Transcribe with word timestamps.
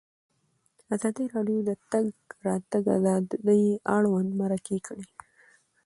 ازادي 0.95 1.25
راډیو 1.35 1.59
د 1.63 1.67
د 1.69 1.71
تګ 1.91 2.05
راتګ 2.47 2.83
ازادي 2.97 3.63
اړوند 3.95 4.29
مرکې 4.41 4.77
کړي. 4.87 5.05